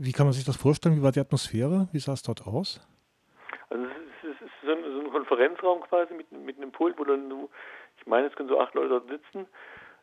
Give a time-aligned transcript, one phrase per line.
[0.00, 0.96] wie kann man sich das vorstellen?
[0.96, 1.88] Wie war die Atmosphäre?
[1.92, 2.80] Wie sah es dort aus?
[3.68, 6.98] Also es ist, es ist so, ein, so, ein, Konferenzraum quasi mit, mit einem Pult,
[6.98, 7.48] wo dann,
[7.98, 9.46] ich meine, es können so acht Leute dort sitzen.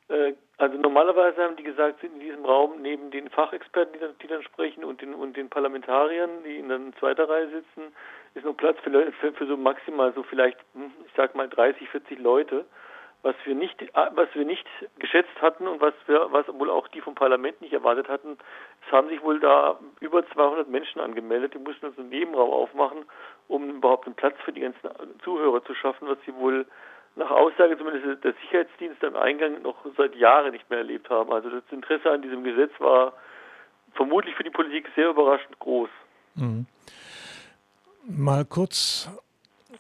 [0.10, 4.18] Äh, also normalerweise haben die gesagt, sind in diesem Raum neben den Fachexperten, die dann,
[4.22, 7.94] die dann sprechen, und den, und den Parlamentariern, die in der zweiten Reihe sitzen,
[8.34, 11.90] ist noch Platz für, für, für so maximal so vielleicht, hm, ich sag mal 30,
[11.90, 12.66] 40 Leute
[13.26, 14.68] was wir nicht, was wir nicht
[15.00, 18.38] geschätzt hatten und was wir, was wohl auch die vom Parlament nicht erwartet hatten,
[18.86, 21.56] es haben sich wohl da über 200 Menschen angemeldet.
[21.56, 23.00] Die mussten uns einen Nebenraum aufmachen,
[23.48, 24.88] um überhaupt einen Platz für die ganzen
[25.24, 26.68] Zuhörer zu schaffen, was sie wohl
[27.16, 31.34] nach Aussage zumindest der Sicherheitsdienste am Eingang noch seit Jahren nicht mehr erlebt haben.
[31.34, 33.14] Also das Interesse an diesem Gesetz war
[33.96, 35.90] vermutlich für die Politik sehr überraschend groß.
[36.36, 36.68] Mhm.
[38.08, 39.10] Mal kurz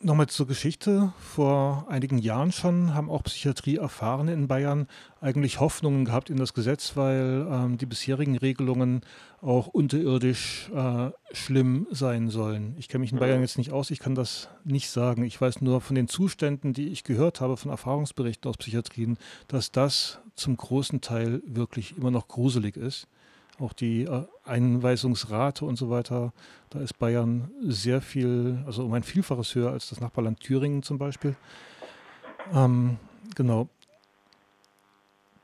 [0.05, 1.11] Nochmal zur Geschichte.
[1.17, 4.85] Vor einigen Jahren schon haben auch Psychiatrieerfahrene in Bayern
[5.19, 9.01] eigentlich Hoffnungen gehabt in das Gesetz, weil ähm, die bisherigen Regelungen
[9.41, 12.75] auch unterirdisch äh, schlimm sein sollen.
[12.77, 15.23] Ich kenne mich in Bayern jetzt nicht aus, ich kann das nicht sagen.
[15.23, 19.17] Ich weiß nur von den Zuständen, die ich gehört habe, von Erfahrungsberichten aus Psychiatrien,
[19.47, 23.07] dass das zum großen Teil wirklich immer noch gruselig ist.
[23.59, 26.33] Auch die äh, Einweisungsrate und so weiter,
[26.69, 30.97] da ist Bayern sehr viel, also um ein Vielfaches höher als das Nachbarland Thüringen zum
[30.97, 31.35] Beispiel.
[32.53, 32.97] Ähm,
[33.35, 33.69] genau.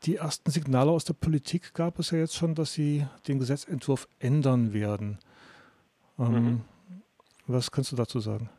[0.03, 4.07] Die ersten Signale aus der Politik gab es ja jetzt schon, dass sie den Gesetzentwurf
[4.19, 5.19] ändern werden.
[6.19, 6.61] Ähm, mhm.
[7.47, 8.49] Was kannst du dazu sagen?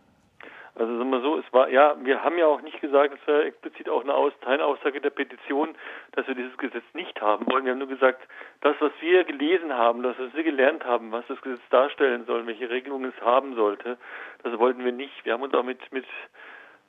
[1.62, 5.00] War ja, wir haben ja auch nicht gesagt, es war explizit auch eine Aus Teilaussage
[5.00, 5.76] der Petition,
[6.10, 7.64] dass wir dieses Gesetz nicht haben wollen.
[7.64, 8.20] Wir haben nur gesagt,
[8.62, 12.44] das, was wir gelesen haben, das, was wir gelernt haben, was das Gesetz darstellen soll,
[12.48, 13.96] welche Regelungen es haben sollte,
[14.42, 15.24] das wollten wir nicht.
[15.24, 16.04] Wir haben uns auch mit mit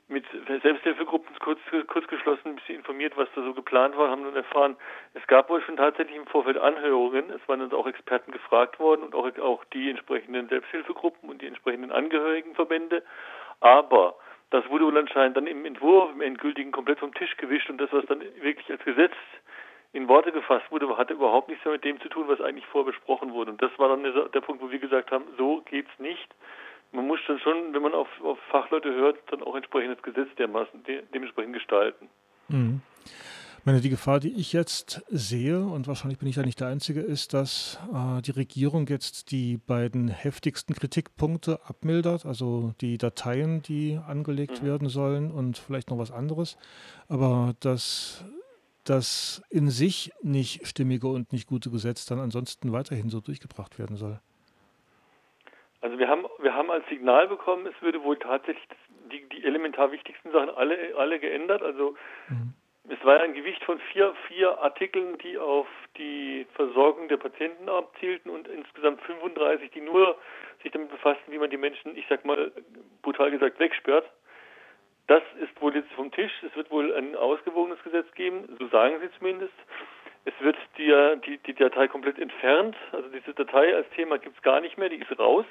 [0.08, 0.24] mit
[0.62, 4.76] Selbsthilfegruppen kurz, kurz geschlossen, ein bisschen informiert, was da so geplant war, haben nun erfahren,
[5.14, 9.02] es gab wohl schon tatsächlich im Vorfeld Anhörungen, es waren uns auch Experten gefragt worden
[9.02, 13.02] und auch, auch die entsprechenden Selbsthilfegruppen und die entsprechenden Angehörigenverbände.
[13.60, 14.16] Aber
[14.50, 18.06] das wurde anscheinend dann im Entwurf, im endgültigen, komplett vom Tisch gewischt und das, was
[18.06, 19.12] dann wirklich als Gesetz
[19.92, 23.32] in Worte gefasst wurde, hatte überhaupt nichts mehr mit dem zu tun, was eigentlich vorbesprochen
[23.32, 23.52] wurde.
[23.52, 26.34] Und das war dann der Punkt, wo wir gesagt haben, so geht's nicht.
[26.92, 30.82] Man muss dann schon, wenn man auf, auf Fachleute hört, dann auch entsprechendes Gesetz dermaßen
[30.84, 32.08] de, dementsprechend gestalten.
[32.48, 32.82] Mhm
[33.66, 37.00] meine, die Gefahr, die ich jetzt sehe, und wahrscheinlich bin ich ja nicht der Einzige,
[37.00, 43.98] ist, dass äh, die Regierung jetzt die beiden heftigsten Kritikpunkte abmildert, also die Dateien, die
[44.06, 44.66] angelegt mhm.
[44.66, 46.58] werden sollen und vielleicht noch was anderes,
[47.08, 48.24] aber dass
[48.84, 53.96] das in sich nicht stimmige und nicht gute Gesetz dann ansonsten weiterhin so durchgebracht werden
[53.96, 54.20] soll.
[55.80, 58.66] Also wir haben, wir haben als Signal bekommen, es würde wohl tatsächlich
[59.12, 61.62] die, die elementar wichtigsten Sachen alle, alle geändert.
[61.62, 61.94] Also
[62.28, 62.54] mhm.
[62.88, 68.30] Es war ein Gewicht von vier, vier Artikeln, die auf die Versorgung der Patienten abzielten
[68.30, 70.18] und insgesamt 35, die nur
[70.62, 72.52] sich damit befassten, wie man die Menschen, ich sag mal
[73.00, 74.04] brutal gesagt, wegsperrt.
[75.06, 76.32] Das ist wohl jetzt vom Tisch.
[76.42, 79.54] Es wird wohl ein ausgewogenes Gesetz geben, so sagen sie zumindest.
[80.26, 82.76] Es wird die, die, die Datei komplett entfernt.
[82.92, 85.46] Also diese Datei als Thema gibt es gar nicht mehr, die ist raus.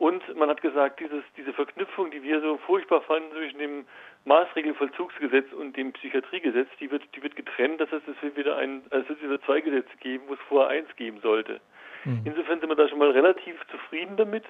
[0.00, 3.84] Und man hat gesagt, dieses, diese Verknüpfung, die wir so furchtbar fanden zwischen dem
[4.24, 7.82] Maßregelvollzugsgesetz und dem Psychiatriegesetz, die wird, die wird getrennt.
[7.82, 10.40] Das heißt, es wird wieder ein, also es wird wieder zwei Gesetze geben, wo es
[10.48, 11.60] vorher eins geben sollte.
[12.06, 12.22] Mhm.
[12.24, 14.44] Insofern sind wir da schon mal relativ zufrieden damit.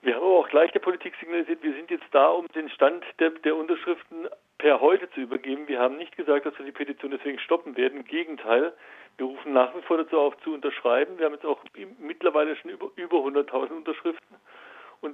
[0.00, 3.04] Wir haben aber auch gleich der Politik signalisiert, wir sind jetzt da, um den Stand
[3.18, 5.68] der, der Unterschriften per heute zu übergeben.
[5.68, 7.98] Wir haben nicht gesagt, dass wir die Petition deswegen stoppen werden.
[7.98, 8.72] Im Gegenteil,
[9.18, 11.18] wir rufen nach wie vor dazu auf, zu unterschreiben.
[11.18, 11.60] Wir haben jetzt auch
[11.98, 14.25] mittlerweile schon über, über 100.000 Unterschriften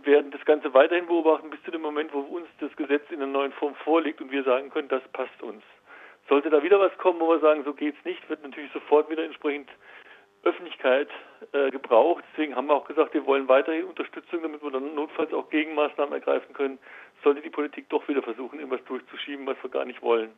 [0.07, 3.29] werden das Ganze weiterhin beobachten bis zu dem Moment, wo uns das Gesetz in der
[3.29, 5.63] neuen Form vorliegt und wir sagen können, das passt uns.
[6.29, 9.25] Sollte da wieder was kommen, wo wir sagen, so geht's nicht, wird natürlich sofort wieder
[9.25, 9.69] entsprechend
[10.45, 11.09] Öffentlichkeit
[11.53, 12.25] äh, gebraucht.
[12.33, 16.13] Deswegen haben wir auch gesagt, wir wollen weiterhin Unterstützung, damit wir dann notfalls auch Gegenmaßnahmen
[16.13, 16.79] ergreifen können,
[17.23, 20.31] sollte die Politik doch wieder versuchen, irgendwas durchzuschieben, was wir gar nicht wollen.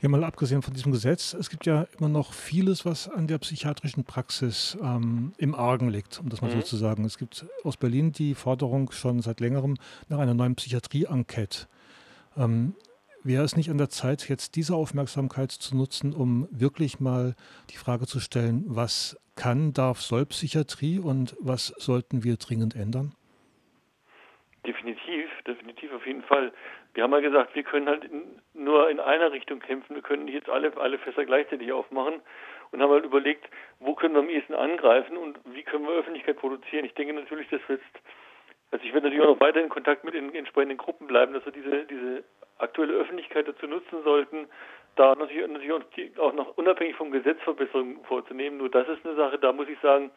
[0.00, 3.38] Ja, mal abgesehen von diesem Gesetz, es gibt ja immer noch vieles, was an der
[3.38, 6.60] psychiatrischen Praxis ähm, im Argen liegt, um das mal mhm.
[6.60, 7.04] so zu sagen.
[7.04, 9.76] Es gibt aus Berlin die Forderung schon seit längerem
[10.08, 11.68] nach einer neuen Psychiatrie-Enquete.
[12.36, 12.74] Ähm,
[13.22, 17.34] Wäre es nicht an der Zeit, jetzt diese Aufmerksamkeit zu nutzen, um wirklich mal
[17.68, 23.12] die Frage zu stellen, was kann, darf, soll Psychiatrie und was sollten wir dringend ändern?
[24.66, 24.99] Definitiv,
[25.46, 26.52] definitiv auf jeden Fall.
[26.94, 29.94] Wir haben ja gesagt, wir können halt in, nur in einer Richtung kämpfen.
[29.94, 32.20] Wir können nicht jetzt alle, alle Fässer gleichzeitig aufmachen
[32.70, 33.48] und haben halt überlegt,
[33.78, 36.84] wo können wir am ehesten angreifen und wie können wir Öffentlichkeit produzieren.
[36.84, 38.06] Ich denke natürlich, dass wir jetzt,
[38.70, 41.44] also ich werde natürlich auch noch weiter in Kontakt mit den entsprechenden Gruppen bleiben, dass
[41.44, 42.24] wir diese, diese
[42.58, 44.48] aktuelle Öffentlichkeit dazu nutzen sollten,
[44.96, 48.58] da natürlich, natürlich auch noch unabhängig vom Gesetz Verbesserungen vorzunehmen.
[48.58, 50.10] Nur das ist eine Sache, da muss ich sagen,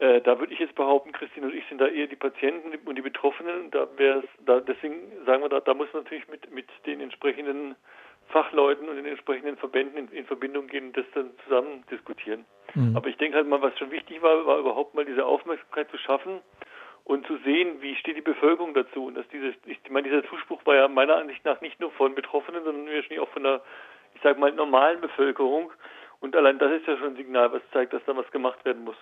[0.00, 2.94] Äh, da würde ich jetzt behaupten, Christine und ich sind da eher die Patienten und
[2.96, 3.70] die Betroffenen.
[3.70, 4.94] Da wäre da deswegen
[5.26, 7.74] sagen wir da, da muss man natürlich mit mit den entsprechenden
[8.28, 12.44] Fachleuten und den entsprechenden Verbänden in, in Verbindung gehen und das dann zusammen diskutieren.
[12.74, 12.96] Mhm.
[12.96, 15.98] Aber ich denke halt mal, was schon wichtig war, war überhaupt mal diese Aufmerksamkeit zu
[15.98, 16.40] schaffen
[17.04, 19.06] und zu sehen, wie steht die Bevölkerung dazu.
[19.06, 22.14] Und dass dieses, ich meine, dieser Zuspruch war ja meiner Ansicht nach nicht nur von
[22.14, 23.62] Betroffenen, sondern wahrscheinlich auch von der,
[24.14, 25.72] ich sage mal, normalen Bevölkerung.
[26.20, 28.84] Und allein das ist ja schon ein Signal, was zeigt, dass da was gemacht werden
[28.84, 28.96] muss.